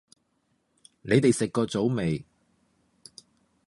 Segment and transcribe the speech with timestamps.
[1.03, 2.23] 你哋食過早吂